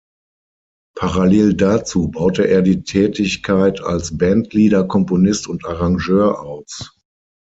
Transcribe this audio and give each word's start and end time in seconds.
Parallel 0.95 1.53
dazu 1.53 2.07
baute 2.09 2.47
er 2.47 2.63
die 2.63 2.81
Tätigkeit 2.81 3.81
als 3.83 4.17
Bandleader, 4.17 4.83
Komponist 4.87 5.47
und 5.47 5.63
Arrangeur 5.63 6.39
aus. 6.41 6.97